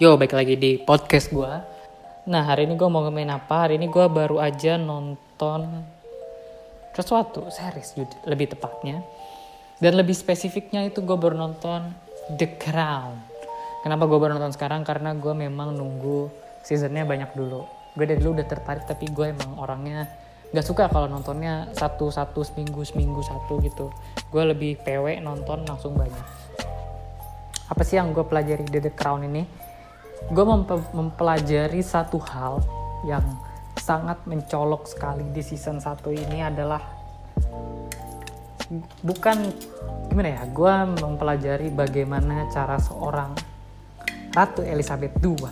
[0.00, 1.52] Yo, baik lagi di podcast gue.
[2.32, 3.68] Nah, hari ini gue mau ngomongin apa?
[3.68, 5.68] Hari ini gue baru aja nonton
[6.96, 9.04] sesuatu, series lebih tepatnya.
[9.76, 11.92] Dan lebih spesifiknya itu gue baru nonton
[12.32, 13.20] The Crown.
[13.84, 14.88] Kenapa gue baru nonton sekarang?
[14.88, 16.32] Karena gue memang nunggu
[16.64, 17.68] seasonnya banyak dulu.
[17.92, 20.08] Gue dari dulu udah tertarik, tapi gue emang orangnya
[20.56, 23.92] gak suka kalau nontonnya satu-satu seminggu seminggu satu gitu.
[24.32, 26.24] Gue lebih PW nonton langsung banyak.
[27.68, 29.59] Apa sih yang gue pelajari di The Crown ini?
[30.28, 30.44] Gue
[30.92, 32.60] mempelajari satu hal
[33.08, 33.24] yang
[33.80, 36.84] sangat mencolok sekali di season 1 ini adalah
[39.02, 39.50] bukan
[40.06, 43.34] gimana ya gue mempelajari bagaimana cara seorang
[44.30, 45.42] Ratu Elizabeth II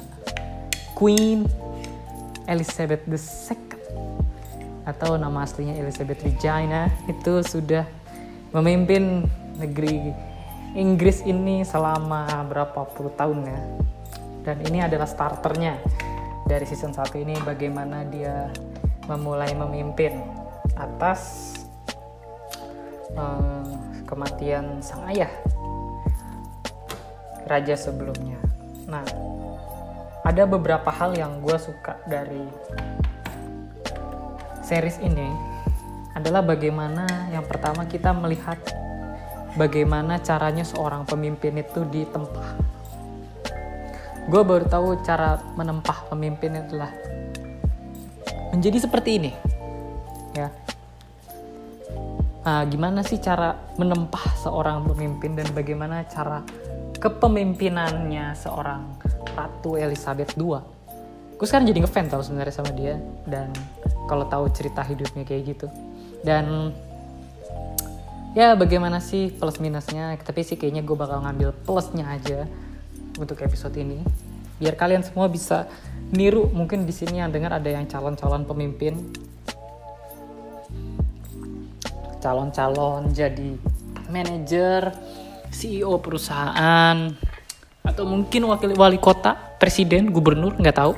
[0.95, 1.43] Queen
[2.47, 3.59] Elizabeth II
[4.87, 7.85] atau nama aslinya Elizabeth Regina itu sudah
[8.55, 9.27] memimpin
[9.59, 10.15] negeri
[10.79, 13.61] Inggris ini selama berapa puluh tahun ya
[14.49, 15.77] dan ini adalah starternya
[16.49, 18.49] dari season 1 ini bagaimana dia
[19.05, 20.25] memulai memimpin
[20.73, 21.53] atas
[23.13, 23.69] um,
[24.09, 25.29] kematian sang ayah
[27.45, 28.41] raja sebelumnya.
[28.89, 29.05] Nah,
[30.25, 32.49] ada beberapa hal yang gue suka dari
[34.65, 35.29] series ini
[36.17, 37.05] adalah bagaimana
[37.37, 38.57] yang pertama kita melihat
[39.61, 42.78] bagaimana caranya seorang pemimpin itu ditempa
[44.29, 46.93] gue baru tahu cara menempah pemimpin itulah.
[48.53, 49.33] Menjadi seperti ini.
[50.37, 50.53] Ya.
[52.45, 56.41] Nah, gimana sih cara menempah seorang pemimpin dan bagaimana cara
[56.97, 58.97] kepemimpinannya seorang
[59.37, 60.79] Ratu Elizabeth II
[61.39, 63.55] gue sekarang jadi ngefans tau sebenarnya sama dia dan
[64.11, 65.71] kalau tahu cerita hidupnya kayak gitu.
[66.27, 66.75] Dan
[68.35, 72.51] ya bagaimana sih plus minusnya tapi sih kayaknya gue bakal ngambil plusnya aja
[73.19, 74.01] untuk episode ini.
[74.59, 75.67] Biar kalian semua bisa
[76.15, 78.95] niru mungkin di sini yang dengar ada yang calon-calon pemimpin.
[82.19, 83.55] Calon-calon jadi
[84.11, 84.91] manajer
[85.53, 87.13] CEO perusahaan
[87.85, 90.95] atau mungkin wakil wali kota presiden gubernur nggak tahu.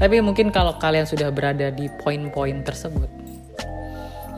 [0.00, 3.20] Tapi mungkin kalau kalian sudah berada di poin-poin tersebut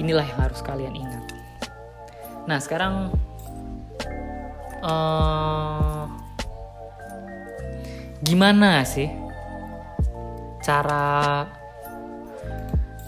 [0.02, 1.22] inilah yang harus kalian ingat.
[2.50, 3.14] Nah sekarang
[4.82, 6.01] uh,
[8.22, 9.10] gimana sih
[10.62, 11.46] cara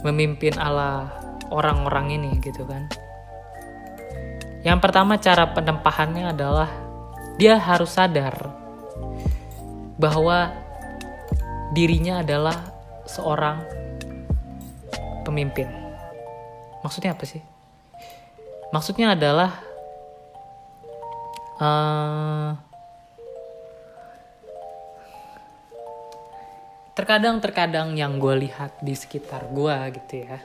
[0.03, 1.09] memimpin ala
[1.55, 2.91] orang-orang ini gitu kan
[4.67, 6.71] yang pertama cara penempahannya adalah
[7.39, 8.51] dia harus sadar
[9.99, 10.51] bahwa
[11.75, 12.71] dirinya adalah
[13.05, 13.63] seorang
[15.27, 15.67] pemimpin.
[16.81, 17.43] Maksudnya apa sih?
[18.71, 19.51] Maksudnya adalah
[21.59, 22.57] uh,
[26.95, 30.39] terkadang terkadang yang gue lihat di sekitar gue gitu ya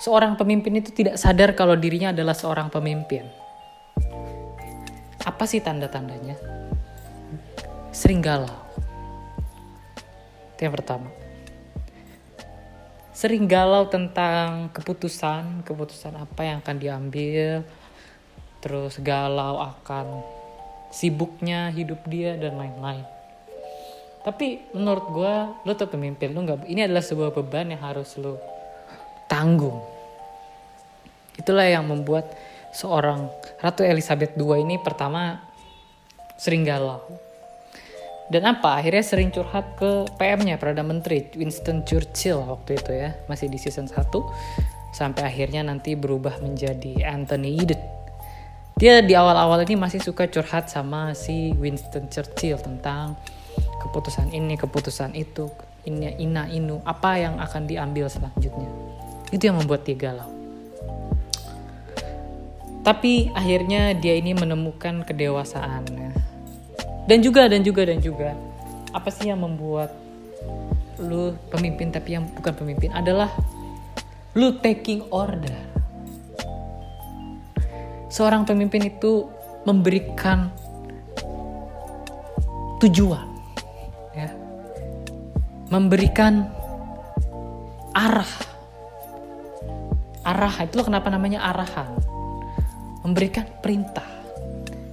[0.00, 3.28] seorang pemimpin itu tidak sadar kalau dirinya adalah seorang pemimpin.
[5.20, 6.40] Apa sih tanda-tandanya?
[7.92, 8.56] Sering galau
[10.56, 11.08] itu yang pertama.
[13.12, 17.60] Sering galau tentang keputusan keputusan apa yang akan diambil
[18.60, 20.24] terus galau akan
[20.92, 23.04] sibuknya hidup dia dan lain-lain
[24.20, 28.36] tapi menurut gue lo tuh pemimpin lo nggak ini adalah sebuah beban yang harus lo
[29.30, 29.80] tanggung.
[31.40, 32.36] Itulah yang membuat
[32.74, 33.32] seorang
[33.62, 35.40] Ratu Elizabeth II ini pertama
[36.36, 37.00] sering galau.
[38.30, 38.78] Dan apa?
[38.78, 43.90] Akhirnya sering curhat ke PM-nya Perdana Menteri Winston Churchill waktu itu ya masih di season
[43.90, 44.06] 1
[44.94, 47.82] sampai akhirnya nanti berubah menjadi Anthony Eden.
[48.78, 53.18] Dia di awal-awal ini masih suka curhat sama si Winston Churchill tentang
[53.80, 55.48] keputusan ini, keputusan itu,
[55.88, 58.68] ini, ina, inu, apa yang akan diambil selanjutnya.
[59.32, 60.28] Itu yang membuat dia galau.
[62.80, 66.12] Tapi akhirnya dia ini menemukan kedewasaannya.
[67.08, 68.36] Dan juga, dan juga, dan juga.
[68.92, 69.92] Apa sih yang membuat
[71.00, 73.32] lu pemimpin tapi yang bukan pemimpin adalah
[74.36, 75.56] lu taking order
[78.12, 79.24] seorang pemimpin itu
[79.64, 80.52] memberikan
[82.84, 83.29] tujuan ya
[85.70, 86.50] memberikan
[87.94, 88.34] arah.
[90.26, 91.94] Arah itu kenapa namanya arahan.
[93.06, 94.04] Memberikan perintah.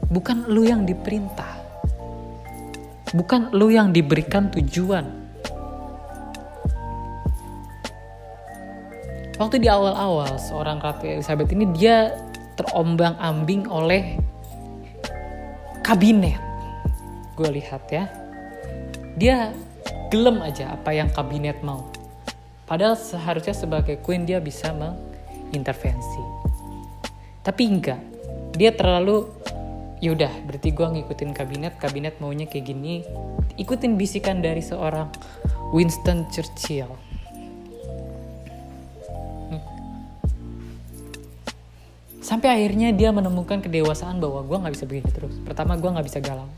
[0.07, 1.59] Bukan lu yang diperintah.
[3.11, 5.27] Bukan lu yang diberikan tujuan.
[9.37, 12.13] Waktu di awal-awal seorang Ratu Elizabeth ini dia
[12.57, 14.17] terombang-ambing oleh
[15.85, 16.41] kabinet.
[17.37, 18.09] gue lihat ya.
[19.13, 19.53] Dia
[20.07, 21.87] gelem aja apa yang kabinet mau.
[22.67, 26.23] Padahal seharusnya sebagai queen dia bisa mengintervensi.
[27.43, 28.01] Tapi enggak.
[28.59, 29.27] Dia terlalu
[29.97, 33.07] yaudah berarti gue ngikutin kabinet kabinet maunya kayak gini.
[33.55, 35.07] Ikutin bisikan dari seorang
[35.71, 36.91] Winston Churchill.
[42.19, 45.39] Sampai akhirnya dia menemukan kedewasaan bahwa gue nggak bisa begini terus.
[45.47, 46.51] Pertama gue nggak bisa galau.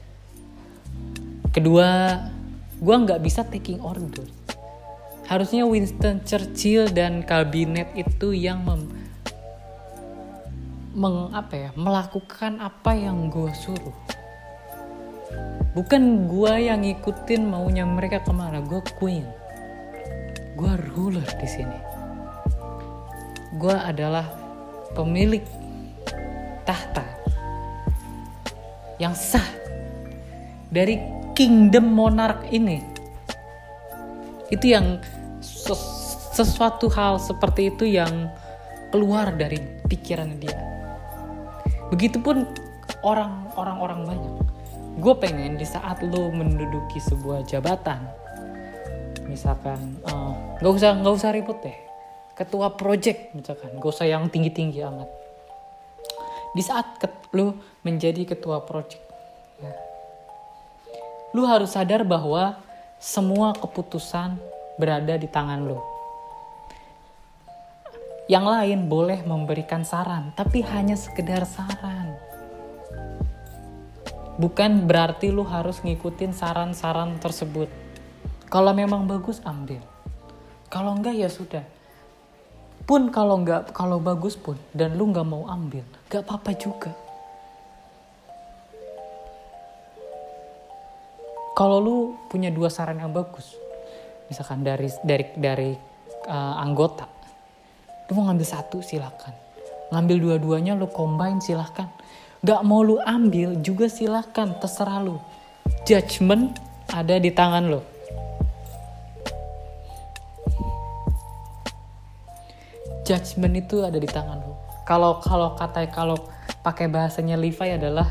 [1.54, 2.18] Kedua
[2.80, 4.24] gue nggak bisa taking order.
[5.28, 8.90] Harusnya Winston Churchill dan kabinet itu yang mem,
[10.96, 11.70] meng, apa ya?
[11.78, 13.94] Melakukan apa yang gue suruh.
[15.78, 19.28] Bukan gue yang ngikutin maunya mereka ke mana gue queen.
[20.58, 21.78] Gue ruler di sini.
[23.62, 24.26] Gue adalah
[24.98, 25.46] pemilik
[26.66, 27.06] tahta
[28.98, 29.46] yang sah
[30.74, 32.83] dari kingdom monarch ini.
[34.51, 35.00] Itu yang
[35.39, 38.27] ses- sesuatu hal seperti itu yang
[38.91, 40.59] keluar dari pikiran dia.
[41.95, 42.44] Begitupun
[43.07, 44.36] orang-orang orang banyak.
[45.00, 48.03] Gue pengen di saat lo menduduki sebuah jabatan
[49.31, 51.77] misalkan eh, nggak usah nggak usah ribut deh.
[52.35, 53.80] Ketua project misalkan.
[53.80, 55.07] Gak usah yang tinggi tinggi amat.
[56.51, 57.00] Di saat
[57.31, 59.03] lo menjadi ketua project
[59.59, 59.71] ya,
[61.36, 62.58] lu harus sadar bahwa
[62.98, 64.36] semua keputusan
[64.81, 66.00] berada di tangan lo
[68.30, 72.14] yang lain boleh memberikan saran tapi hanya sekedar saran.
[74.38, 77.68] Bukan berarti lu harus ngikutin saran-saran tersebut.
[78.48, 79.81] Kalau memang bagus ambil.
[80.70, 81.66] Kalau enggak ya sudah.
[82.86, 86.90] Pun kalau enggak kalau bagus pun dan lu nggak mau ambil gak apa-apa juga
[91.59, 91.97] kalau lu
[92.31, 93.59] punya dua saran yang bagus
[94.31, 95.71] misalkan dari dari dari
[96.31, 97.03] uh, anggota
[98.07, 99.35] lu mau ngambil satu silakan.
[99.94, 101.94] Ngambil dua-duanya lu combine silakan.
[102.41, 104.57] Gak mau lu ambil juga silakan.
[104.57, 105.21] Terserah lu.
[105.85, 106.57] Judgment
[106.89, 107.81] ada di tangan lo
[113.06, 114.53] judgment itu ada di tangan lo
[114.85, 116.17] kalau kalau kata kalau
[116.65, 118.09] pakai bahasanya Levi adalah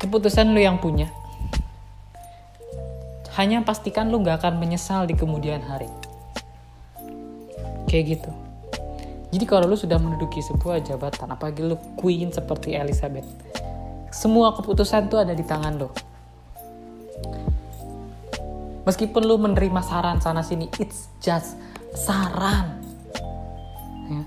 [0.00, 1.08] keputusan lo yang punya
[3.36, 5.88] hanya pastikan lu gak akan menyesal di kemudian hari.
[7.86, 8.32] Kayak gitu.
[9.36, 13.26] Jadi kalau lu sudah menduduki sebuah jabatan apalagi lu queen seperti Elizabeth
[14.16, 15.92] semua keputusan tuh ada di tangan lo
[18.88, 21.58] meskipun lu menerima saran sana sini it's just
[21.92, 22.80] saran.
[24.06, 24.22] Ya.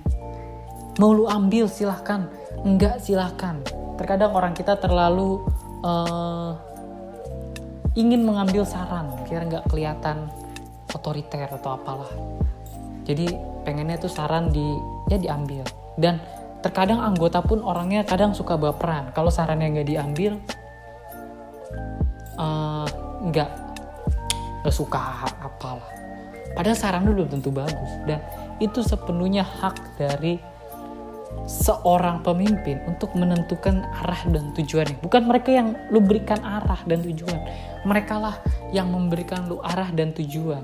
[1.00, 2.28] mau lu ambil silahkan.
[2.68, 3.64] Enggak silahkan.
[3.96, 5.40] Terkadang orang kita terlalu
[5.86, 6.60] uh,
[7.98, 10.30] ingin mengambil saran biar nggak kelihatan
[10.94, 12.12] otoriter atau apalah.
[13.06, 13.34] Jadi
[13.66, 14.66] pengennya tuh saran di
[15.10, 15.66] ya diambil.
[15.98, 16.22] Dan
[16.62, 19.10] terkadang anggota pun orangnya kadang suka baperan.
[19.14, 20.38] Kalau sarannya nggak diambil
[22.38, 22.88] uh,
[23.26, 23.50] nggak
[24.62, 25.90] nggak suka apalah.
[26.54, 27.92] Padahal saran lu belum tentu bagus.
[28.06, 28.22] Dan
[28.60, 30.38] itu sepenuhnya hak dari
[31.50, 35.02] seorang pemimpin untuk menentukan arah dan tujuannya.
[35.02, 37.42] Bukan mereka yang lu berikan arah dan tujuan.
[37.86, 38.38] Mereka lah
[38.70, 40.62] yang memberikan lu arah dan tujuan.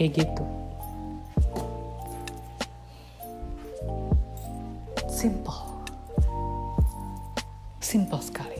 [0.00, 0.44] Kayak gitu.
[5.12, 5.60] Simple.
[7.84, 8.56] Simple sekali.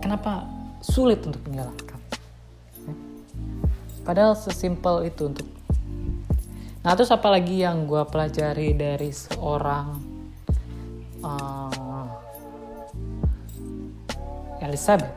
[0.00, 0.48] Kenapa
[0.80, 1.91] sulit untuk menjalankan.
[4.02, 5.48] Padahal sesimpel itu untuk
[6.82, 9.86] nah terus apa lagi yang gue pelajari dari seorang
[11.22, 12.08] uh,
[14.62, 15.14] Elizabeth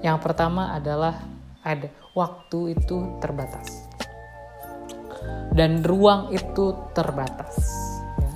[0.00, 1.18] yang pertama adalah
[1.60, 3.90] ada waktu itu terbatas
[5.54, 7.58] dan ruang itu terbatas.
[8.18, 8.32] ya.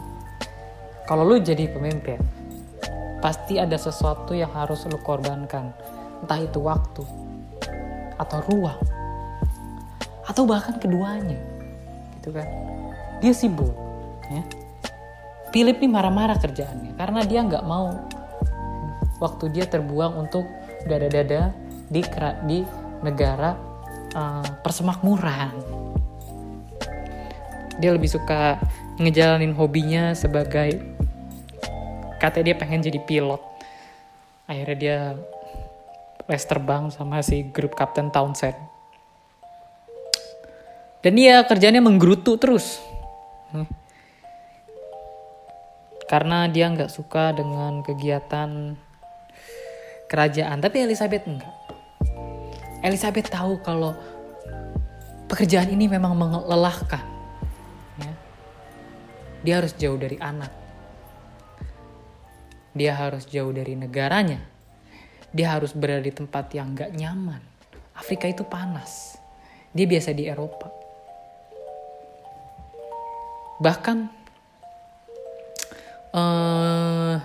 [1.07, 2.19] Kalau lu jadi pemimpin,
[3.23, 5.73] pasti ada sesuatu yang harus lu korbankan,
[6.25, 7.05] entah itu waktu
[8.21, 8.80] atau ruang
[10.25, 11.37] atau bahkan keduanya,
[12.18, 12.49] gitu kan?
[13.21, 13.76] Dia sibuk,
[14.33, 14.42] ya.
[15.52, 17.94] Philip nih marah-marah kerjaannya karena dia nggak mau
[19.23, 20.42] waktu dia terbuang untuk
[20.88, 21.54] dada-dada
[21.87, 22.02] di
[22.49, 22.59] di
[23.04, 23.54] negara
[24.16, 25.54] uh, persemakmuran.
[27.78, 28.59] Dia lebih suka
[28.99, 30.83] ngejalanin hobinya sebagai
[32.18, 33.42] katanya dia pengen jadi pilot.
[34.50, 34.99] Akhirnya dia
[36.28, 38.57] les terbang sama si grup Captain Townsend.
[41.04, 42.81] Dan dia kerjanya menggerutu terus.
[43.54, 43.71] Hmm.
[46.04, 48.76] karena dia nggak suka dengan kegiatan
[50.07, 51.54] kerajaan tapi Elizabeth enggak
[52.85, 53.97] Elizabeth tahu kalau
[55.26, 57.02] pekerjaan ini memang melelahkan
[57.99, 58.12] ya.
[59.40, 60.52] dia harus jauh dari anak
[62.76, 64.38] dia harus jauh dari negaranya
[65.35, 67.43] dia harus berada di tempat yang nggak nyaman.
[67.99, 69.19] Afrika itu panas.
[69.75, 70.71] Dia biasa di Eropa.
[73.59, 73.97] Bahkan
[76.14, 77.17] uh,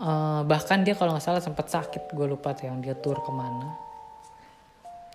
[0.00, 2.12] uh, bahkan dia kalau nggak salah sempat sakit.
[2.12, 3.72] Gue lupa tuh yang dia tur ke mana.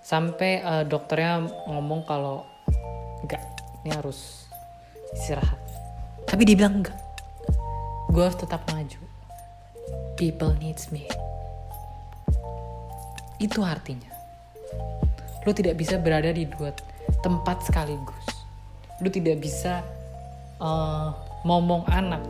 [0.02, 2.42] Sampai uh, dokternya ngomong kalau
[3.22, 3.46] enggak
[3.86, 4.50] ini harus
[5.14, 5.62] istirahat.
[6.26, 7.12] Tapi dia bilang enggak
[8.12, 9.00] gue harus tetap maju
[10.16, 11.06] people needs me
[13.42, 14.10] itu artinya
[15.46, 16.74] lo tidak bisa berada di dua
[17.26, 18.26] tempat sekaligus
[19.02, 19.82] lo tidak bisa
[20.62, 21.10] uh,
[21.42, 22.22] momong anak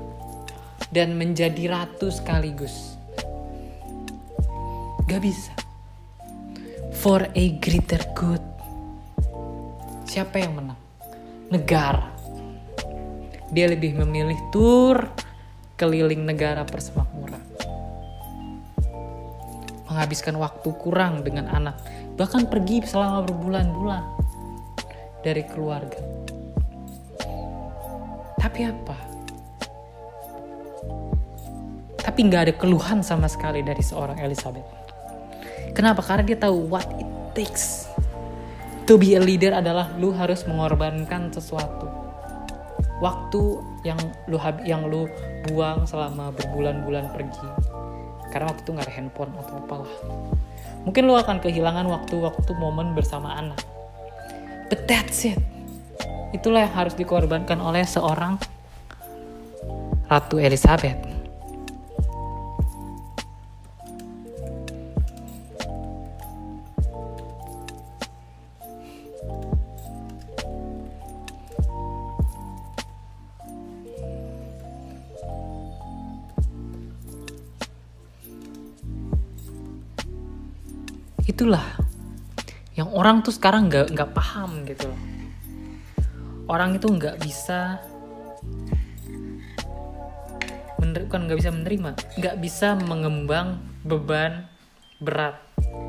[0.92, 3.00] dan menjadi ratu sekaligus.
[5.08, 5.56] Gak bisa.
[7.00, 8.44] For a greater good.
[10.08, 10.80] Siapa yang menang?
[11.48, 12.12] Negara.
[13.52, 14.96] Dia lebih memilih tur
[15.82, 17.42] keliling negara persemakmuran.
[19.90, 21.82] Menghabiskan waktu kurang dengan anak,
[22.14, 24.04] bahkan pergi selama berbulan-bulan
[25.26, 26.22] dari keluarga
[28.42, 28.98] tapi apa?
[32.02, 34.66] Tapi nggak ada keluhan sama sekali dari seorang Elizabeth.
[35.78, 36.02] Kenapa?
[36.02, 37.08] Karena dia tahu what it
[37.38, 37.86] takes.
[38.90, 42.01] To be a leader adalah lu harus mengorbankan sesuatu.
[43.02, 43.42] Waktu
[43.82, 45.10] yang lu yang lu
[45.50, 47.48] buang selama berbulan-bulan pergi.
[48.30, 49.94] Karena waktu itu nggak ada handphone atau apalah.
[50.86, 53.60] Mungkin lu akan kehilangan waktu-waktu momen bersama anak.
[54.70, 55.42] But that's it
[56.32, 58.40] Itulah yang harus dikorbankan oleh seorang
[60.08, 61.11] Ratu Elizabeth.
[83.12, 85.02] Orang tuh sekarang nggak nggak paham gitu loh.
[86.48, 87.84] Orang itu nggak bisa
[91.12, 91.90] bukan nggak bisa menerima
[92.20, 94.48] nggak bisa mengembang beban
[95.04, 95.36] berat.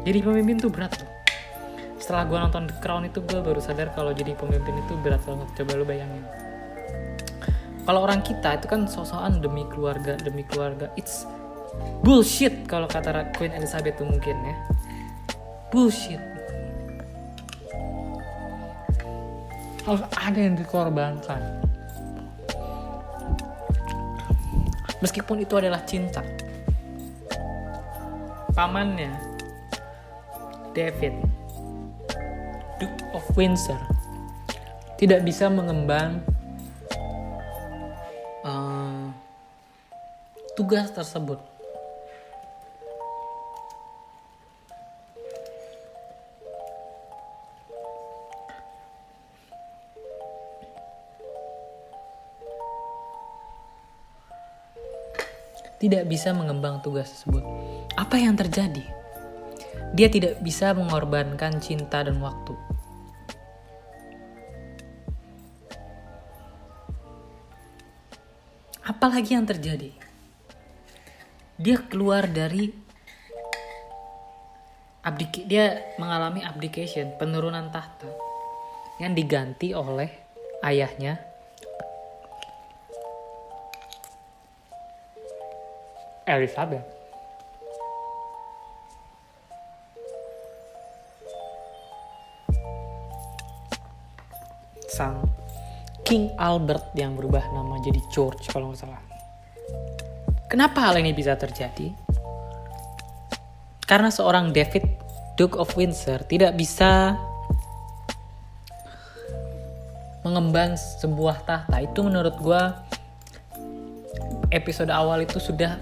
[0.02, 1.10] Jadi pemimpin tuh berat loh.
[2.02, 5.46] Setelah gue nonton The Crown itu gue baru sadar kalau jadi pemimpin itu berat banget.
[5.62, 6.26] Coba lu bayangin.
[7.86, 10.90] Kalau orang kita itu kan sosokan demi keluarga demi keluarga.
[10.98, 11.22] It's
[12.02, 14.54] bullshit kalau kata Queen Elizabeth tuh mungkin ya.
[15.70, 16.31] Bullshit
[19.82, 21.42] harus ada yang dikorbankan.
[25.02, 26.22] Meskipun itu adalah cinta.
[28.54, 29.10] Pamannya
[30.76, 31.16] David
[32.78, 33.80] Duke of Windsor
[35.00, 36.22] tidak bisa mengemban
[38.46, 39.10] uh,
[40.54, 41.51] tugas tersebut
[55.82, 57.42] tidak bisa mengembang tugas tersebut.
[57.98, 58.86] Apa yang terjadi?
[59.98, 62.54] Dia tidak bisa mengorbankan cinta dan waktu.
[68.86, 69.90] Apalagi yang terjadi?
[71.58, 72.70] Dia keluar dari
[75.02, 78.06] abdik dia mengalami abdication, penurunan tahta
[79.02, 80.10] yang diganti oleh
[80.62, 81.31] ayahnya
[86.26, 86.86] Elizabeth.
[94.92, 95.24] Sang
[96.04, 99.02] King Albert yang berubah nama jadi George kalau nggak salah.
[100.52, 101.88] Kenapa hal ini bisa terjadi?
[103.88, 104.84] Karena seorang David
[105.40, 107.16] Duke of Windsor tidak bisa
[110.22, 111.76] mengemban sebuah tahta.
[111.80, 112.62] Itu menurut gue
[114.52, 115.80] episode awal itu sudah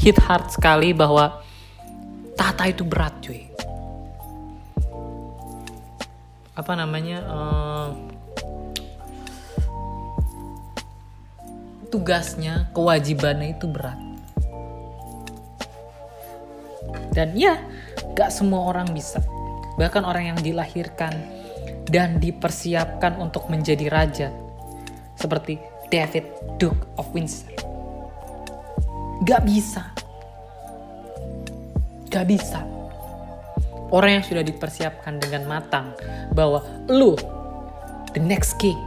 [0.00, 1.44] hit hard sekali bahwa
[2.32, 3.52] tata itu berat cuy.
[6.56, 7.88] Apa namanya uh,
[11.92, 14.00] tugasnya kewajibannya itu berat.
[17.12, 17.60] Dan ya
[18.16, 19.20] gak semua orang bisa.
[19.76, 21.12] Bahkan orang yang dilahirkan
[21.92, 24.28] dan dipersiapkan untuk menjadi raja.
[25.12, 25.60] Seperti
[25.92, 27.59] David Duke of Windsor.
[29.20, 29.84] Gak bisa.
[32.08, 32.64] Gak bisa.
[33.92, 35.92] Orang yang sudah dipersiapkan dengan matang
[36.32, 37.12] bahwa lu
[38.16, 38.78] the next king.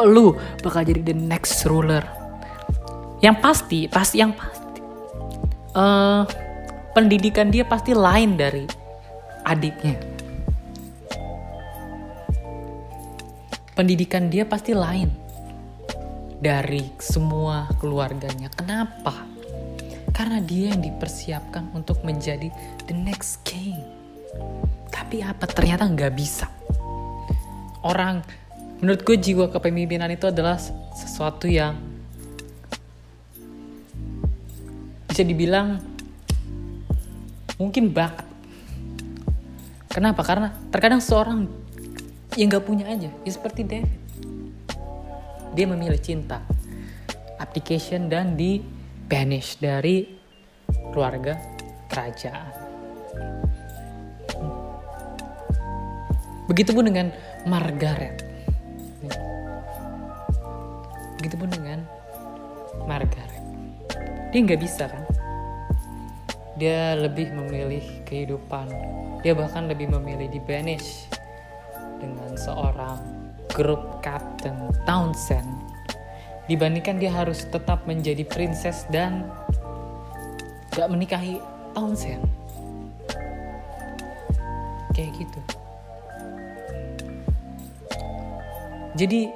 [0.00, 0.32] Lu
[0.64, 2.02] bakal jadi the next ruler.
[3.20, 4.80] Yang pasti, pasti yang pasti.
[5.76, 6.24] Uh,
[6.96, 8.64] pendidikan dia pasti lain dari
[9.44, 10.00] adiknya.
[13.76, 15.21] Pendidikan dia pasti lain
[16.42, 18.50] dari semua keluarganya.
[18.50, 19.14] Kenapa?
[20.10, 22.50] Karena dia yang dipersiapkan untuk menjadi
[22.90, 23.78] the next king.
[24.90, 25.46] Tapi apa?
[25.46, 26.50] Ternyata nggak bisa.
[27.86, 28.26] Orang,
[28.82, 30.58] menurut gue jiwa kepemimpinan itu adalah
[30.98, 31.78] sesuatu yang
[35.06, 35.78] bisa dibilang
[37.54, 38.26] mungkin bakat.
[39.86, 40.26] Kenapa?
[40.26, 41.46] Karena terkadang seorang
[42.34, 44.01] yang nggak punya aja, ya seperti David
[45.52, 46.40] dia memilih cinta.
[47.36, 48.62] Application dan di
[49.08, 50.08] banish dari
[50.92, 51.36] keluarga
[51.92, 52.52] kerajaan.
[56.48, 57.12] Begitupun dengan
[57.44, 58.16] Margaret.
[61.20, 61.84] Begitupun dengan
[62.88, 63.42] Margaret.
[64.32, 65.04] Dia nggak bisa kan?
[66.56, 68.68] Dia lebih memilih kehidupan.
[69.20, 71.08] Dia bahkan lebih memilih di banish
[72.00, 72.98] dengan seorang
[73.52, 74.31] grup Captain
[74.88, 75.46] Townsend.
[76.50, 79.28] Dibandingkan dia harus tetap menjadi princess dan
[80.74, 81.38] gak menikahi
[81.76, 82.24] Townsend.
[84.96, 85.40] Kayak gitu.
[88.98, 89.30] Jadi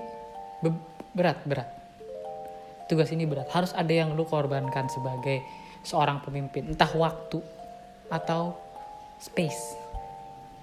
[1.16, 1.68] berat berat.
[2.90, 3.48] Tugas ini berat.
[3.50, 5.40] Harus ada yang lu korbankan sebagai
[5.80, 6.76] seorang pemimpin.
[6.76, 7.40] Entah waktu
[8.12, 8.54] atau
[9.16, 9.75] space.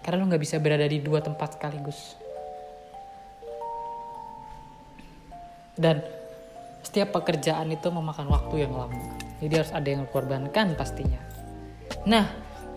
[0.05, 2.22] Karena lu nggak bisa berada di dua tempat sekaligus
[5.77, 6.03] dan
[6.83, 8.99] setiap pekerjaan itu memakan waktu yang lama.
[9.39, 11.19] Jadi harus ada yang korbankan pastinya.
[12.05, 12.25] Nah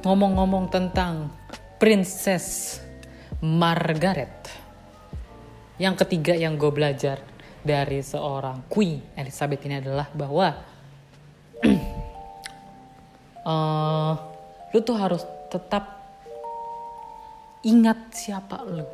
[0.06, 1.30] ngomong-ngomong tentang
[1.76, 2.78] Princess
[3.42, 4.48] Margaret.
[5.76, 7.20] Yang ketiga yang gue belajar
[7.60, 10.48] dari seorang Queen Elizabeth ini adalah bahwa
[13.44, 14.14] uh,
[14.72, 16.00] lu tuh harus tetap
[17.66, 18.86] ingat siapa lu.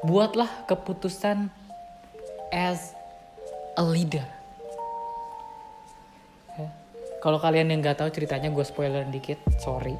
[0.00, 1.59] Buatlah keputusan
[2.50, 2.94] as
[3.78, 4.26] a leader.
[6.58, 6.68] Ya.
[7.22, 9.94] Kalau kalian yang nggak tahu ceritanya gue spoiler dikit, sorry.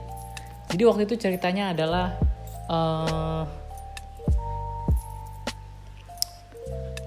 [0.70, 2.14] Jadi waktu itu ceritanya adalah
[2.70, 3.42] uh,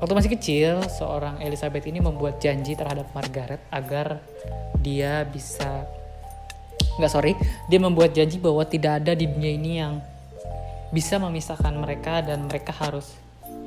[0.04, 4.20] waktu masih kecil seorang Elizabeth ini membuat janji terhadap Margaret agar
[4.84, 5.88] dia bisa
[7.00, 7.34] nggak sorry
[7.72, 10.04] dia membuat janji bahwa tidak ada di dunia ini yang
[10.92, 13.16] bisa memisahkan mereka dan mereka harus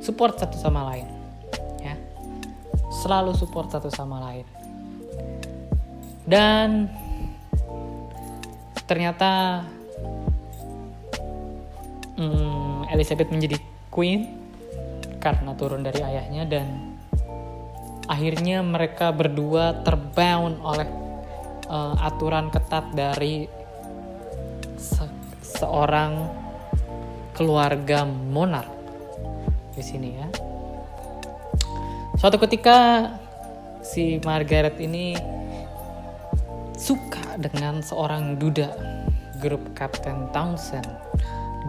[0.04, 1.15] support satu sama lain
[2.90, 4.46] selalu support satu sama lain.
[6.26, 6.90] Dan
[8.86, 9.62] ternyata
[12.18, 13.58] hmm, Elizabeth menjadi
[13.90, 14.26] queen
[15.18, 16.96] karena turun dari ayahnya dan
[18.06, 20.86] akhirnya mereka berdua terbound oleh
[21.66, 23.50] uh, aturan ketat dari
[24.78, 25.06] se
[25.42, 26.30] seorang
[27.34, 28.70] keluarga monark
[29.74, 30.28] di sini ya
[32.26, 33.06] Suatu ketika
[33.86, 35.14] si Margaret ini
[36.74, 38.66] suka dengan seorang duda
[39.38, 40.90] grup Captain Townsend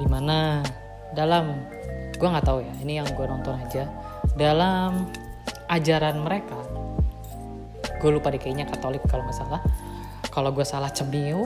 [0.01, 0.65] di mana
[1.13, 1.61] dalam
[2.17, 3.85] gue nggak tahu ya ini yang gue nonton aja
[4.33, 5.05] dalam
[5.69, 6.57] ajaran mereka
[8.01, 9.61] gue lupa deh kayaknya Katolik kalau nggak salah
[10.33, 11.45] kalau gue salah cemil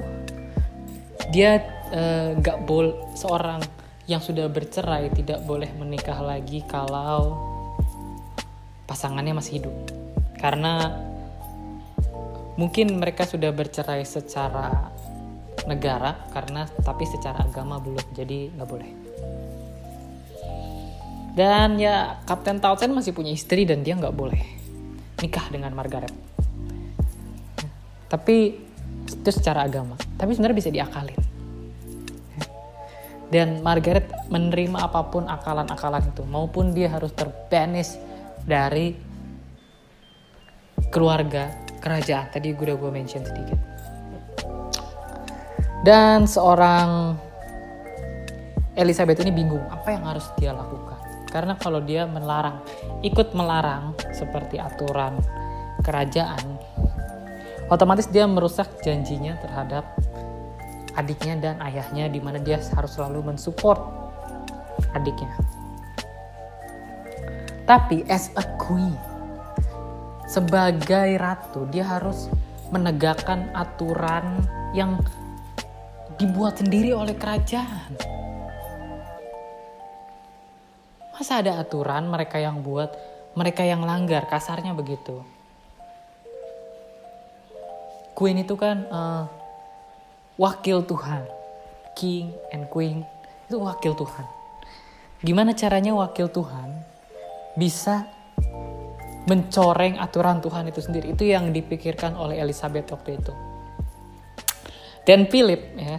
[1.36, 1.60] dia
[1.92, 3.60] eh, nggak uh, boleh seorang
[4.08, 7.51] yang sudah bercerai tidak boleh menikah lagi kalau
[8.92, 9.76] pasangannya masih hidup.
[10.36, 10.92] Karena
[12.60, 14.92] mungkin mereka sudah bercerai secara
[15.64, 18.92] negara karena tapi secara agama belum jadi nggak boleh.
[21.32, 24.44] Dan ya Kapten Townsend masih punya istri dan dia nggak boleh
[25.24, 26.12] nikah dengan Margaret.
[28.12, 28.68] Tapi
[29.08, 31.22] itu secara agama tapi sebenarnya bisa diakalin.
[33.32, 37.96] Dan Margaret menerima apa pun akalan-akalan itu maupun dia harus terbanis
[38.46, 38.94] dari
[40.92, 41.52] keluarga
[41.82, 42.30] kerajaan.
[42.30, 43.60] Tadi gue udah gue mention sedikit.
[45.82, 47.18] Dan seorang
[48.78, 51.02] Elizabeth ini bingung apa yang harus dia lakukan?
[51.32, 52.62] Karena kalau dia melarang
[53.02, 55.18] ikut melarang seperti aturan
[55.82, 56.60] kerajaan
[57.72, 59.88] otomatis dia merusak janjinya terhadap
[61.00, 63.80] adiknya dan ayahnya di mana dia harus selalu mensupport
[64.92, 65.32] adiknya
[67.72, 68.92] Tapi as a queen,
[70.28, 72.28] sebagai ratu, dia harus
[72.68, 74.44] menegakkan aturan
[74.76, 75.00] yang
[76.20, 77.96] dibuat sendiri oleh kerajaan.
[81.16, 82.92] Masa ada aturan mereka yang buat,
[83.40, 85.24] mereka yang langgar, kasarnya begitu.
[88.20, 89.32] Queen itu kan uh,
[90.36, 91.24] wakil Tuhan.
[91.96, 93.08] King and Queen
[93.48, 94.28] itu wakil Tuhan.
[95.24, 96.71] Gimana caranya wakil Tuhan
[97.56, 98.08] bisa
[99.30, 101.14] mencoreng aturan Tuhan itu sendiri?
[101.14, 103.34] Itu yang dipikirkan oleh Elizabeth waktu itu.
[105.02, 105.98] Dan Philip, ya,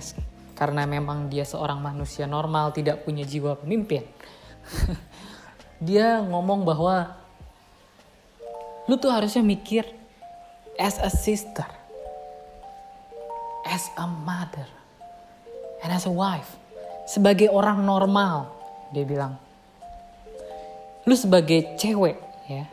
[0.54, 4.06] karena memang dia seorang manusia normal, tidak punya jiwa pemimpin.
[5.86, 7.18] dia ngomong bahwa
[8.86, 9.82] lu tuh harusnya mikir
[10.78, 11.66] as a sister,
[13.66, 14.70] as a mother,
[15.82, 16.54] and as a wife.
[17.10, 18.54] Sebagai orang normal,
[18.94, 19.41] dia bilang.
[21.08, 22.70] Lu sebagai cewek, ya,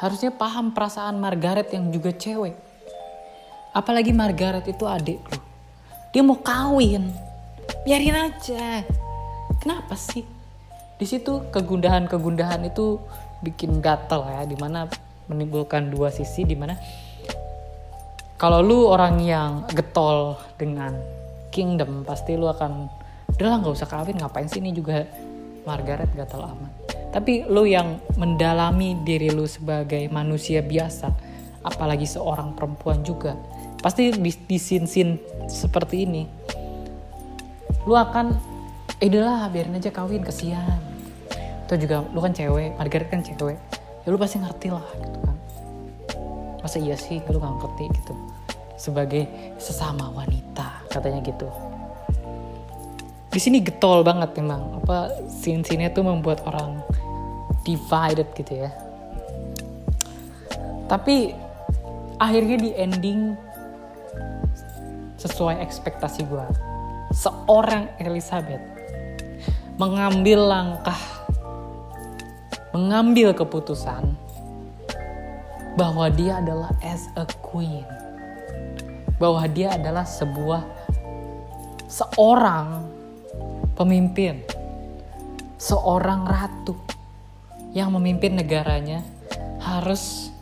[0.00, 2.56] harusnya paham perasaan Margaret yang juga cewek.
[3.76, 5.38] Apalagi Margaret itu adik lu.
[6.12, 7.08] Dia mau kawin.
[7.84, 8.84] Biarin aja.
[9.60, 10.42] Kenapa sih?
[11.02, 13.02] di situ kegundahan-kegundahan itu
[13.42, 14.86] bikin gatel ya di mana
[15.26, 16.78] menimbulkan dua sisi di mana
[18.38, 20.94] kalau lu orang yang getol dengan
[21.50, 22.86] kingdom pasti lu akan
[23.34, 25.02] udah lah nggak usah kawin ngapain sih ini juga
[25.66, 31.12] Margaret gatel amat tapi lu yang mendalami diri lu sebagai manusia biasa
[31.62, 33.38] apalagi seorang perempuan juga
[33.84, 36.22] pasti di, di sin-sin seperti ini
[37.86, 38.52] lu akan
[39.02, 40.78] eh udahlah biarin aja kawin kesian.
[41.66, 43.58] Atau juga lu kan cewek Margaret kan cewek
[44.02, 45.36] ya lu pasti ngerti lah gitu kan.
[46.62, 48.14] Masa iya sih lu gak ngerti gitu.
[48.78, 49.26] Sebagai
[49.58, 51.50] sesama wanita katanya gitu.
[53.32, 56.84] Di sini getol banget memang apa scene-scene tuh membuat orang
[57.62, 58.70] divided gitu ya.
[60.90, 61.32] Tapi
[62.20, 63.34] akhirnya di ending
[65.18, 66.46] sesuai ekspektasi gue
[67.14, 68.60] seorang Elizabeth
[69.78, 70.98] mengambil langkah
[72.72, 74.16] mengambil keputusan
[75.76, 77.84] bahwa dia adalah as a queen.
[79.20, 80.66] Bahwa dia adalah sebuah
[81.86, 82.90] seorang
[83.78, 84.42] pemimpin,
[85.60, 86.74] seorang ratu
[87.72, 89.00] yang memimpin negaranya
[89.60, 90.32] harus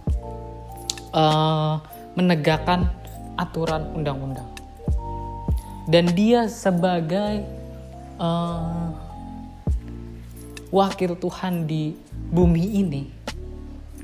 [1.14, 1.78] uh,
[2.18, 2.90] menegakkan
[3.38, 4.46] aturan undang-undang.
[5.90, 7.42] Dan dia sebagai
[8.20, 8.94] uh,
[10.70, 11.94] wakil Tuhan di
[12.30, 13.02] bumi ini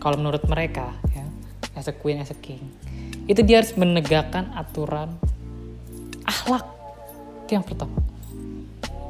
[0.02, 1.22] kalau menurut mereka ya
[1.78, 2.58] as a queen as a king
[3.30, 5.14] itu dia harus menegakkan aturan
[6.26, 6.66] akhlak
[7.46, 8.02] yang pertama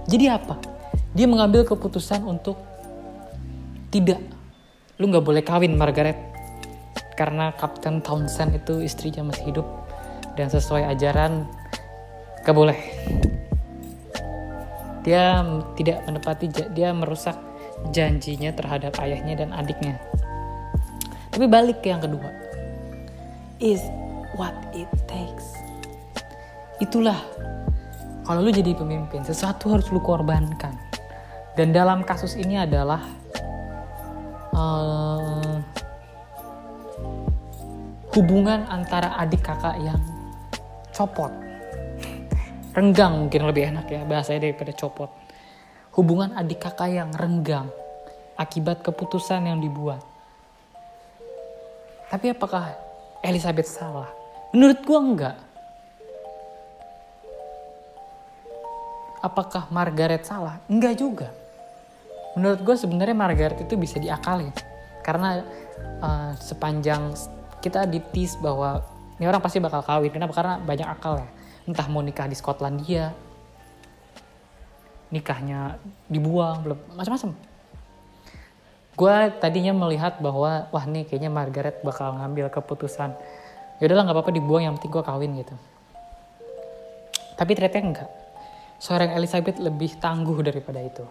[0.05, 0.61] jadi apa
[1.17, 2.61] dia mengambil keputusan untuk
[3.97, 4.21] tidak
[5.01, 6.17] lu nggak boleh kawin Margaret
[7.17, 9.67] karena Kapten Townsend itu istrinya masih hidup
[10.37, 11.49] dan sesuai ajaran
[12.45, 12.77] gak boleh
[15.01, 15.41] dia
[15.81, 17.39] tidak menepati dia merusak
[17.95, 20.01] janjinya terhadap ayahnya dan adiknya.
[21.31, 22.27] Tapi balik ke yang kedua.
[23.63, 23.81] Is
[24.35, 25.47] what it takes.
[26.83, 27.17] Itulah
[28.27, 30.75] kalau lu jadi pemimpin, sesuatu harus lu korbankan.
[31.55, 33.01] Dan dalam kasus ini adalah
[34.57, 35.61] uh,
[38.17, 40.01] hubungan antara adik kakak yang
[40.97, 41.31] copot.
[42.73, 45.09] Renggang mungkin lebih enak ya bahasanya daripada copot
[45.97, 47.73] hubungan adik kakak yang renggang
[48.37, 50.05] akibat keputusan yang dibuat.
[52.13, 52.77] Tapi apakah
[53.25, 54.13] Elizabeth salah?
[54.53, 55.37] Menurut gua enggak.
[59.25, 60.61] Apakah Margaret salah?
[60.69, 61.33] Enggak juga.
[62.37, 64.53] Menurut gue sebenarnya Margaret itu bisa diakalin.
[65.01, 65.41] Karena
[66.05, 67.17] uh, sepanjang
[67.65, 68.85] kita ditis bahwa
[69.17, 70.13] ini orang pasti bakal kawin.
[70.13, 70.37] Kenapa?
[70.37, 71.29] Karena banyak akal ya.
[71.67, 73.11] Entah mau nikah di Skotlandia,
[75.11, 75.79] nikahnya
[76.11, 77.31] dibuang belum macam-macam
[78.97, 83.13] gue tadinya melihat bahwa wah nih kayaknya Margaret bakal ngambil keputusan
[83.79, 85.55] ya udahlah nggak apa-apa dibuang yang penting gue kawin gitu
[87.37, 88.11] tapi ternyata enggak
[88.81, 91.05] seorang Elizabeth lebih tangguh daripada itu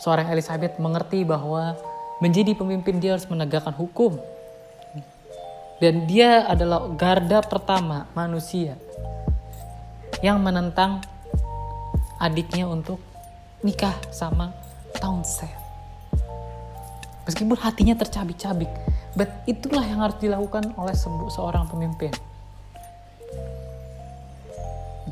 [0.00, 1.76] seorang Elizabeth mengerti bahwa
[2.20, 4.16] menjadi pemimpin dia harus menegakkan hukum
[5.76, 8.80] dan dia adalah garda pertama manusia
[10.24, 11.04] yang menentang
[12.16, 12.96] adiknya untuk
[13.60, 14.56] nikah sama
[14.96, 15.52] Townsend.
[17.28, 18.70] Meskipun hatinya tercabik-cabik,
[19.12, 20.96] but itulah yang harus dilakukan oleh
[21.28, 22.14] seorang pemimpin.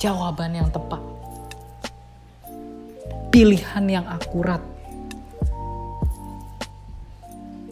[0.00, 1.02] Jawaban yang tepat.
[3.28, 4.62] Pilihan yang akurat.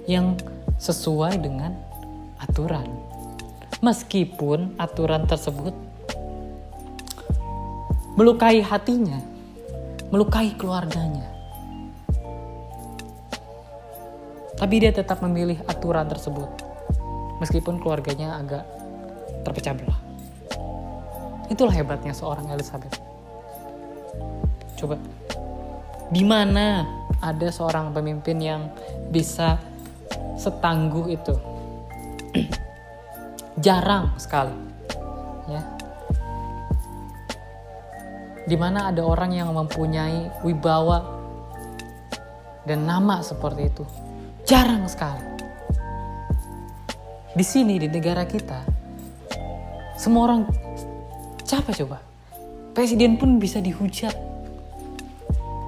[0.06, 0.34] Yang
[0.78, 1.74] sesuai dengan
[2.42, 2.86] aturan.
[3.82, 5.74] Meskipun aturan tersebut
[8.14, 9.18] melukai hatinya,
[10.14, 11.26] melukai keluarganya.
[14.62, 16.46] Tapi dia tetap memilih aturan tersebut.
[17.42, 18.62] Meskipun keluarganya agak
[19.42, 19.98] terpecah belah.
[21.50, 22.94] Itulah hebatnya seorang Elizabeth.
[24.78, 24.94] Coba,
[26.14, 26.86] di mana
[27.18, 28.70] ada seorang pemimpin yang
[29.10, 29.58] bisa
[30.42, 31.34] setangguh itu?
[33.62, 34.56] Jarang sekali,
[35.46, 35.62] ya.
[38.42, 41.06] Di mana ada orang yang mempunyai wibawa
[42.66, 43.84] dan nama seperti itu?
[44.42, 45.22] Jarang sekali.
[47.32, 48.66] Di sini di negara kita,
[49.94, 50.42] semua orang
[51.46, 52.02] siapa coba?
[52.74, 54.16] Presiden pun bisa dihujat.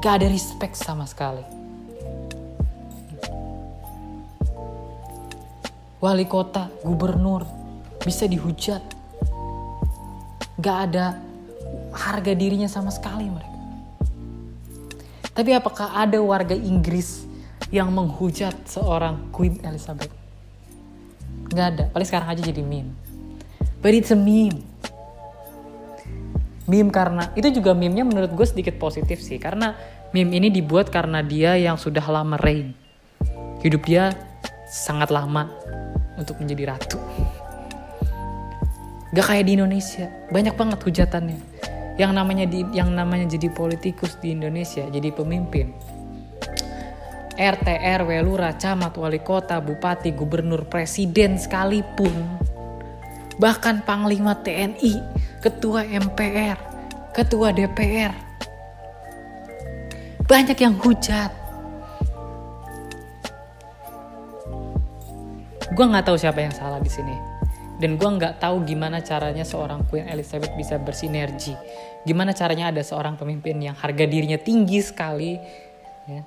[0.02, 1.63] Gak ada respect sama sekali.
[6.02, 7.46] Wali kota, gubernur
[8.02, 8.82] bisa dihujat.
[10.60, 11.18] Gak ada
[11.94, 13.54] harga dirinya sama sekali mereka.
[15.34, 17.26] Tapi apakah ada warga Inggris
[17.74, 20.12] yang menghujat seorang Queen Elizabeth?
[21.50, 21.84] Gak ada.
[21.90, 22.94] Paling sekarang aja jadi meme.
[23.82, 24.62] But it's a meme.
[26.64, 29.76] Meme karena itu juga meme-nya menurut gue sedikit positif sih karena
[30.16, 32.72] meme ini dibuat karena dia yang sudah lama reign.
[33.60, 34.16] Hidup dia
[34.70, 35.50] sangat lama
[36.18, 36.98] untuk menjadi ratu.
[39.14, 41.38] Gak kayak di Indonesia, banyak banget hujatannya.
[41.94, 45.70] Yang namanya di yang namanya jadi politikus di Indonesia, jadi pemimpin.
[47.34, 47.66] RT,
[48.02, 52.14] RW, lurah, camat, wali kota, bupati, gubernur, presiden sekalipun.
[53.38, 55.02] Bahkan panglima TNI,
[55.42, 56.58] ketua MPR,
[57.10, 58.14] ketua DPR.
[60.30, 61.43] Banyak yang hujat.
[65.74, 67.18] Gue nggak tahu siapa yang salah di sini.
[67.74, 71.50] Dan gue nggak tahu gimana caranya seorang Queen Elizabeth bisa bersinergi.
[72.06, 75.34] Gimana caranya ada seorang pemimpin yang harga dirinya tinggi sekali,
[76.06, 76.22] ya,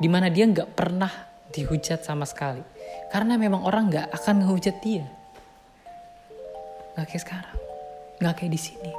[0.00, 1.12] di mana dia nggak pernah
[1.52, 2.64] dihujat sama sekali.
[3.12, 5.04] Karena memang orang nggak akan ngehujat dia.
[6.96, 7.58] Nggak kayak sekarang,
[8.24, 8.92] nggak kayak di sini.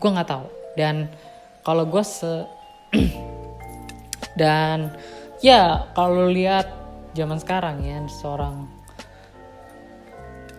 [0.00, 0.46] Gue nggak tahu.
[0.72, 1.12] Dan
[1.60, 2.48] kalau gue se
[4.40, 4.96] dan
[5.44, 6.81] ya kalau lihat
[7.12, 8.68] zaman sekarang ya seorang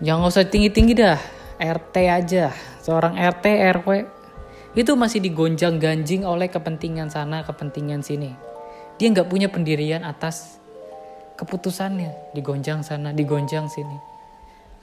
[0.03, 1.19] jangan usah tinggi-tinggi dah.
[1.63, 2.51] RT aja.
[2.83, 3.45] Seorang RT
[3.79, 3.89] RW
[4.73, 8.35] itu masih digonjang ganjing oleh kepentingan sana kepentingan sini.
[8.99, 10.59] Dia nggak punya pendirian atas
[11.39, 12.35] keputusannya.
[12.35, 13.97] Digonjang sana digonjang sini.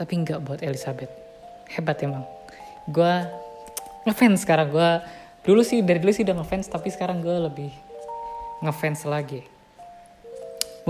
[0.00, 1.10] Tapi nggak buat Elizabeth.
[1.68, 2.24] Hebat emang.
[2.88, 3.28] Gue
[4.08, 4.72] ngefans sekarang.
[4.72, 4.90] Gue
[5.44, 7.72] dulu sih dari dulu sih udah ngefans tapi sekarang gue lebih
[8.60, 9.59] ngefans lagi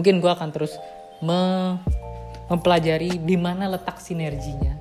[0.01, 0.81] mungkin gue akan terus
[1.21, 1.77] me
[2.49, 4.73] mempelajari di mana letak sinerginya.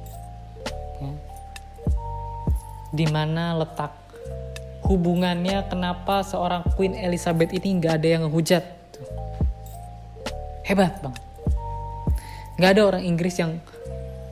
[1.04, 1.12] Ya.
[2.96, 3.92] di mana letak
[4.88, 8.64] hubungannya kenapa seorang Queen Elizabeth ini nggak ada yang ngehujat.
[10.64, 11.16] Hebat bang.
[12.56, 13.60] Nggak ada orang Inggris yang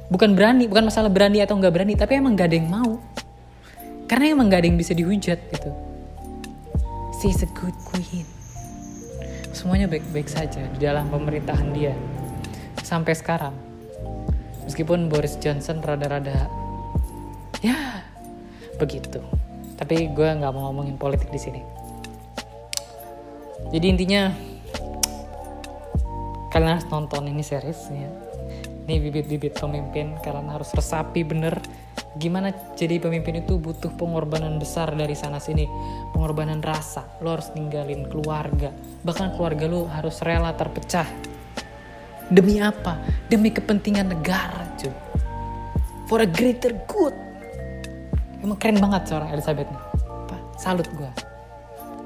[0.08, 2.96] bukan berani bukan masalah berani atau nggak berani tapi emang nggak ada yang mau.
[4.08, 5.70] Karena emang nggak ada yang bisa dihujat gitu.
[7.20, 8.37] She's a good queen
[9.58, 11.98] semuanya baik-baik saja di dalam pemerintahan dia.
[12.86, 13.58] Sampai sekarang.
[14.70, 16.46] Meskipun Boris Johnson rada-rada
[17.66, 18.06] ya
[18.78, 19.18] begitu.
[19.74, 21.62] Tapi gue nggak mau ngomongin politik di sini.
[23.74, 24.30] Jadi intinya
[26.54, 28.10] kalian harus nonton ini series ya
[28.88, 31.60] ini bibit-bibit pemimpin kalian harus resapi bener
[32.18, 35.70] gimana jadi pemimpin itu butuh pengorbanan besar dari sana sini?
[36.12, 37.06] Pengorbanan rasa.
[37.22, 38.74] Lo harus ninggalin keluarga.
[39.06, 41.08] Bahkan keluarga lo harus rela terpecah.
[42.28, 43.00] Demi apa?
[43.32, 44.92] Demi kepentingan negara cuy.
[46.10, 47.16] For a greater good.
[48.44, 49.84] Emang keren banget seorang Elizabeth nih.
[50.28, 51.28] Pak, salut gue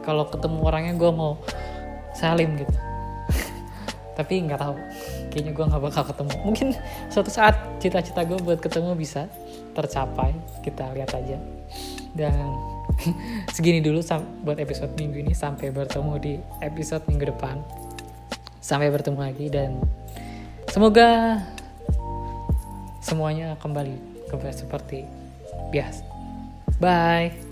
[0.02, 1.38] kalau ketemu orangnya gue mau
[2.18, 2.78] salim gitu.
[4.18, 4.76] Tapi nggak tahu
[5.32, 6.34] kayaknya gue nggak bakal ketemu.
[6.44, 6.68] Mungkin
[7.08, 9.32] suatu saat cita-cita gue buat ketemu bisa
[9.72, 10.36] tercapai.
[10.62, 11.40] Kita lihat aja.
[12.12, 12.52] Dan
[13.56, 14.04] segini dulu
[14.44, 15.34] buat episode minggu ini.
[15.34, 17.64] Sampai bertemu di episode minggu depan.
[18.60, 19.80] Sampai bertemu lagi dan
[20.70, 21.42] semoga
[23.02, 25.08] semuanya kembali kembali seperti
[25.74, 26.04] biasa.
[26.78, 27.51] Bye